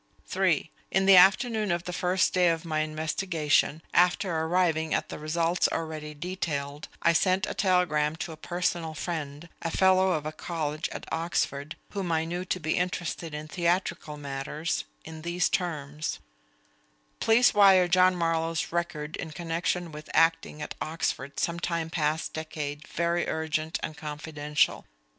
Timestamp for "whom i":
11.91-12.25